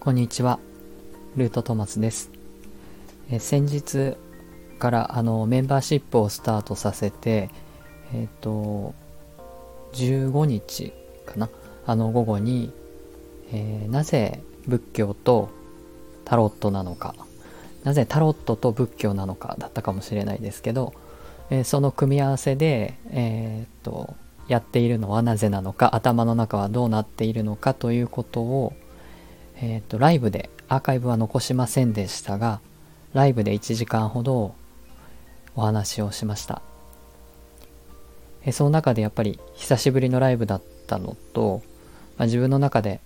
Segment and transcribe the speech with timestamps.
[0.00, 0.58] こんにちは。
[1.36, 2.30] ルートトマスです。
[3.30, 4.16] え先日
[4.78, 7.50] からあのメンバーシップをスタートさせて、
[8.14, 8.94] えっ、ー、と、
[9.92, 10.94] 15日
[11.26, 11.50] かな？
[11.84, 12.72] あの午後に、
[13.52, 15.50] えー、なぜ仏教と
[16.24, 17.14] タロットなのか、
[17.84, 20.94] なぜタロットと仏教なのかだったかもしれないですけど、
[21.50, 24.14] えー、その組み合わせで、えっと、
[24.48, 28.72] やっているのはなぜなのか、頭の中はどうなっているのかということを、
[29.60, 32.60] えっ、ー、と、ライブで、アーカイブは残しませんでしたが、
[33.12, 34.54] ライブで1時間ほど
[35.54, 36.62] お話をしました。
[38.44, 41.62] えその中でやっぱり久しぶりのライブだったのと、
[42.16, 43.00] まあ、自分の中で、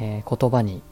[0.00, 0.82] えー、言葉に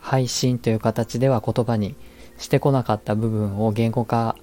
[0.00, 1.94] 配信という形では言葉に
[2.38, 4.36] してこなかった部分を言語化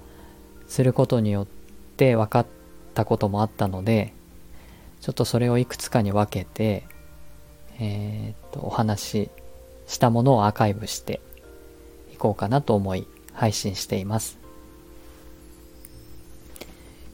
[0.68, 1.46] することによっ
[1.96, 2.46] て分かっ
[2.94, 4.14] たこともあったので
[5.00, 6.84] ちょっとそれをいくつかに分けて
[7.80, 9.30] えー、っと、お話し
[9.86, 11.20] したものをアーカイブして
[12.12, 14.38] いこうかなと思い配信しています。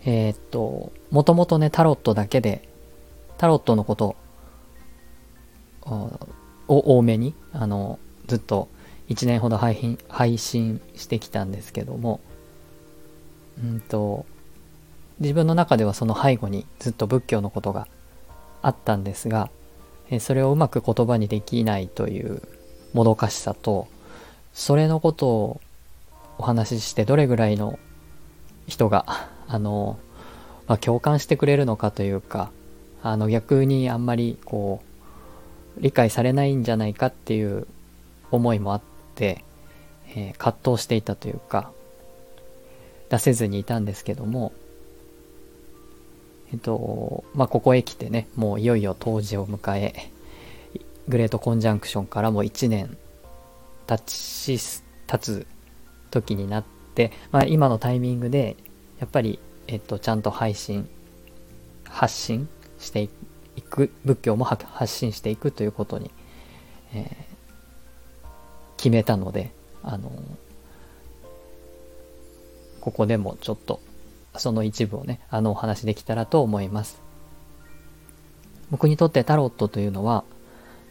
[0.05, 2.69] えー、っと、もともとね、タロットだけで、
[3.39, 4.17] タロットのこと
[5.83, 8.69] を多めに、あの、ずっと
[9.09, 12.21] 1年ほど配信配信してきたんですけども、
[13.63, 14.27] うんと、
[15.21, 17.87] 自分の中ではその背後にずっと仏教のことが
[18.63, 19.51] あったんですが、
[20.21, 22.43] それをうまく言葉にできないという
[22.93, 23.89] もどかしさと
[24.53, 25.61] それのことを
[26.39, 27.79] お話ししてどれぐらいの
[28.67, 29.05] 人が
[29.49, 29.99] あの、
[30.67, 32.51] まあ、共感してくれるのかというか
[33.03, 34.81] あの逆にあんまりこ
[35.79, 37.67] う理解されないんじゃないかっていう
[38.31, 38.81] 思いもあっ
[39.15, 39.45] て、
[40.15, 41.71] えー、葛藤していたというか
[43.11, 44.53] 出せずにいたんですけども
[46.53, 50.11] えっと、まあ、ここへ来てね、もういよいよ当時を迎え、
[51.09, 52.97] グレートコンジャンクションからもう1年
[53.87, 54.59] 経ち、
[55.07, 55.47] 経つ
[56.11, 56.65] 時になっ
[56.95, 58.57] て、まあ、今のタイミングで、
[58.99, 60.89] やっぱり、えっと、ちゃんと配信、
[61.85, 66.11] 発信していく、仏教も発信していくということに、
[66.95, 68.27] えー、
[68.77, 69.53] 決めたので、
[69.83, 70.11] あの
[72.81, 73.81] ここでもちょっと
[74.39, 77.01] その一部をね、あのお話できたらと思います。
[78.71, 80.25] 僕にとってタロットというのは、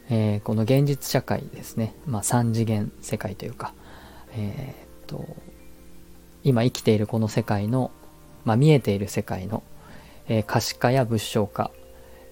[0.09, 3.73] えー、この現実社会ですね、まあ三次元世界というか、
[4.33, 5.25] えー、っと、
[6.43, 7.91] 今生きているこの世界の、
[8.43, 9.63] まあ見えている世界の、
[10.27, 11.71] えー、可視化や物証化、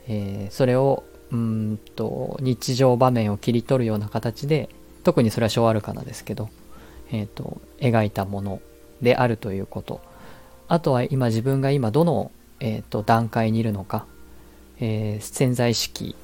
[0.07, 4.69] え、それをうんと日常場面を切り取るような形で
[5.03, 6.49] 特にそれは小アルカナですけど、
[7.11, 8.61] えーと描いたもの
[9.01, 10.01] であるということ
[10.73, 14.07] あとは今自分が今どの、えーと、段階にいるのか、
[14.79, 16.15] えー、潜在意識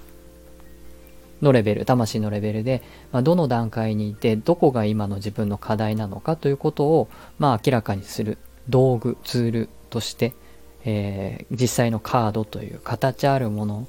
[1.39, 10.33] のレベル、魂のレベルで、まあ、どの段階にいて、どこが今の自分の課題なのかということを、まあ、明らかにする道具、ツールとして、
[10.83, 13.87] えー、実際のカードという形あるもの、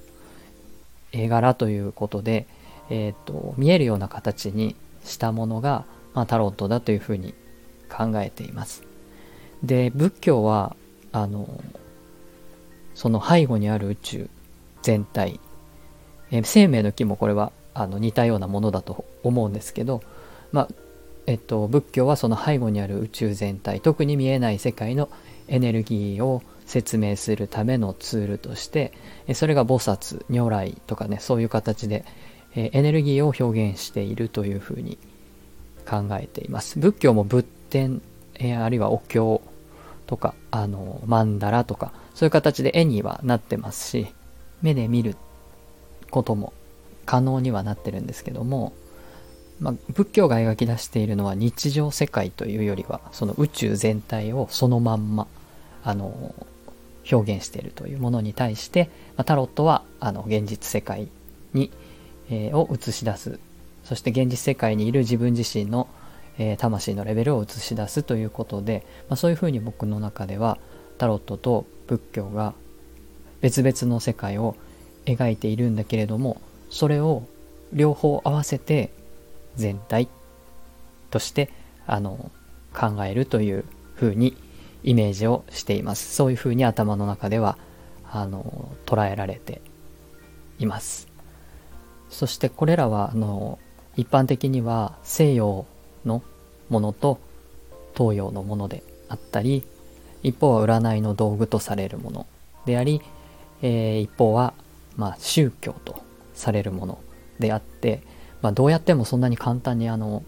[1.12, 2.46] 絵柄ということで、
[2.90, 7.32] えーと見えるような形にしたものが、まあ、タロットだというふうに
[7.88, 8.90] 考えています。
[9.62, 10.76] で仏教は
[11.12, 11.62] あの
[12.94, 14.30] その背後にある宇宙
[14.82, 15.40] 全体、
[16.30, 20.02] え生命の木もこれはあの似たようなものだと思うんですけど、
[20.52, 20.68] まあ
[21.26, 23.80] えっと、仏教はその背後にある宇宙全体。
[23.80, 25.08] 特に見えない世界の
[25.48, 28.92] エネルギーを説明するためのツールとして
[29.34, 32.04] それが菩薩如来とかねそういう形で
[32.54, 34.96] エネルギーを表現しているというふうに
[35.88, 36.78] 考えています。
[36.78, 38.02] 仏教も仏典
[38.58, 39.42] あるいはお経
[40.10, 44.08] とか、あの、曼荼羅とか、そういう形で絵にはなってますし、
[44.60, 45.14] 目で見る
[46.10, 46.52] ことも
[47.06, 48.72] 可能にはなってるんですけども、
[49.60, 55.28] まあ、仏教が描き出しているのは日常世界というよりは、その宇宙全体をそのまんま、
[55.84, 56.34] あの、
[57.10, 61.06] 表現しているというものに対して、まあ、タロットは、あの、現実世界
[61.54, 61.70] に、
[62.30, 63.38] えー、を映し出す。
[63.84, 65.86] そして現実世界にいる自分自身の
[66.38, 70.58] えー、魂のレベルを映し出すということで、まあ、そういうふうに僕の中では
[70.98, 72.54] タロットと仏教が
[73.40, 74.56] 別々の世界を
[75.06, 77.24] 描いているんだけれどもそれを
[77.72, 78.90] 両方合わせて
[79.56, 80.08] 全体
[81.10, 81.50] として
[81.86, 82.30] あの
[82.72, 84.36] 考えるというふうに
[84.82, 86.14] イメージをしています。
[86.14, 87.58] そういうふうに頭の中では
[88.10, 89.60] あの捉えられて
[90.58, 91.08] います。
[92.08, 93.58] そしてこれらはあの
[93.96, 95.66] 一般的には西洋
[96.04, 96.22] の
[96.68, 97.18] ものと
[97.96, 99.64] 東洋のものであったり
[100.22, 102.26] 一方は占いの道具とされるもの
[102.66, 103.00] であり、
[103.62, 104.54] えー、一方は、
[104.96, 106.02] まあ、宗教と
[106.34, 106.98] されるもの
[107.38, 108.02] であって
[108.42, 110.24] まあ、どうやってもそんなに簡単にあの、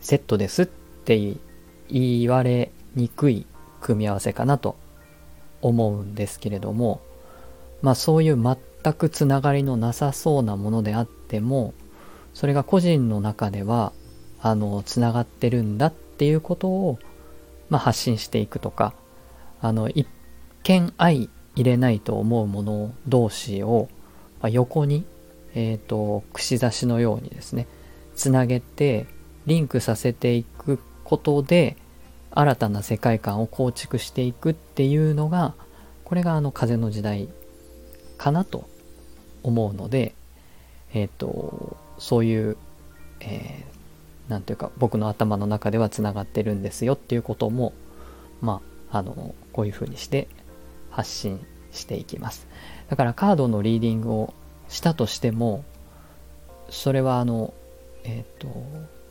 [0.00, 1.36] セットですって
[1.90, 3.46] 言われにくい
[3.80, 4.76] 組み合わせかなと
[5.60, 7.00] 思うんですけれども、
[7.82, 11.74] まあそういう全くつながりのなさそうなものであっても、
[12.32, 13.92] それが個人の中では、
[14.40, 16.98] あの、つながってるんだっていうことを、
[17.68, 18.94] まあ発信していくとか、
[19.60, 20.06] あの、一
[20.62, 23.88] 見相入れないと思うもの同士を、
[24.40, 25.04] まあ、横に、
[25.54, 27.66] えっ、ー、と、串刺しのようにですね、
[28.14, 29.06] つなげて、
[29.46, 31.76] リンクさせていくことで、
[32.30, 35.54] 新たな世界観を構築していくっていうのが、
[36.04, 37.28] これがあの風の時代
[38.18, 38.68] かなと
[39.42, 40.14] 思うので、
[40.94, 42.56] え、ー、と、そういう、
[43.20, 43.77] えー、
[44.28, 47.72] なんていうか、僕の頭の中ではつながってるんですよっていうことも、
[48.40, 48.60] ま
[48.90, 50.28] あ、あの、こういうふうにして
[50.90, 51.40] 発信
[51.72, 52.46] していきます。
[52.88, 54.34] だからカードのリーディングを
[54.68, 55.64] したとしても、
[56.70, 57.54] それはあの、
[58.04, 58.48] えっ、ー、と、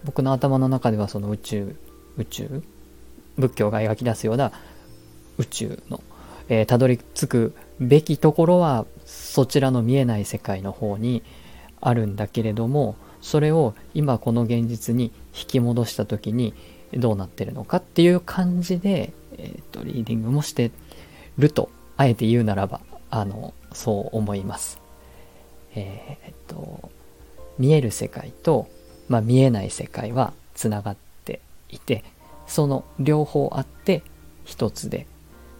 [0.03, 1.75] 僕の頭の中ではその宇宙、
[2.17, 2.63] 宇宙
[3.37, 4.51] 仏教が描き出すような
[5.37, 6.01] 宇宙の、
[6.49, 11.23] えー、たどり着くべきところはそちらの見えない世界の方に
[11.79, 16.53] あるんだけれどもそれを今この現実に引き戻した時に
[16.93, 20.71] どうなってるのかっていう感じで、えーと、リーディングもして
[21.37, 24.79] るとあえて言うならばあのそう思います。
[25.75, 26.89] えっ、と
[27.57, 28.67] 見える世界と、
[29.09, 32.03] まあ、見えない世界はつながっていて
[32.47, 34.03] その両方あって
[34.45, 35.07] 一つで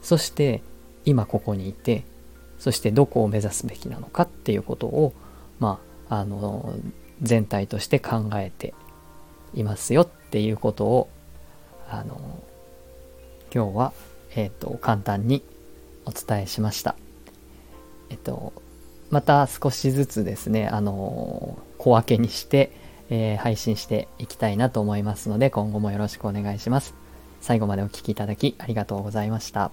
[0.02, 0.62] そして
[1.06, 2.04] 今ここにいて
[2.60, 5.14] そしてどこを目指すべきなのかっていうことを
[5.60, 5.80] ま
[6.10, 6.76] ああの
[7.22, 8.74] 全体として考えて
[9.54, 11.10] いますよっていうことを
[11.90, 12.44] あの
[13.54, 13.94] 今日は、
[14.36, 15.44] えっ、ー、と簡単に
[16.06, 16.96] お伝えしました。
[18.10, 18.54] えっと
[19.10, 22.72] また少しずつですねあの小分けにして
[23.10, 26.94] えー、配信していきたいなと思いますので、今後もよろしくお願いします。
[27.42, 29.72] 最後までお聴きいただきありがとうございました。